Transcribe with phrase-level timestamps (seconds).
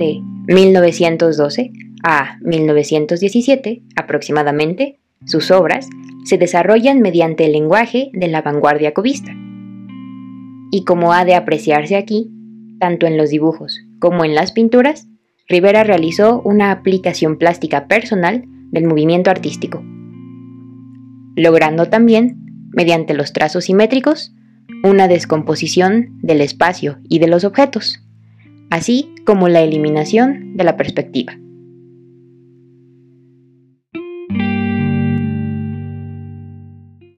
[0.00, 1.70] de 1912
[2.02, 5.88] a 1917 aproximadamente, sus obras
[6.24, 9.32] se desarrollan mediante el lenguaje de la vanguardia cubista.
[10.72, 12.30] Y como ha de apreciarse aquí,
[12.80, 15.06] tanto en los dibujos como en las pinturas,
[15.46, 19.84] Rivera realizó una aplicación plástica personal del movimiento artístico,
[21.36, 24.32] logrando también, mediante los trazos simétricos,
[24.84, 28.00] una descomposición del espacio y de los objetos,
[28.70, 31.38] así como la eliminación de la perspectiva.